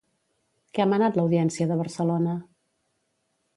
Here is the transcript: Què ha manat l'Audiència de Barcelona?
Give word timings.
Què 0.77 0.83
ha 0.85 0.87
manat 0.93 1.19
l'Audiència 1.19 1.69
de 1.73 1.79
Barcelona? 1.83 2.37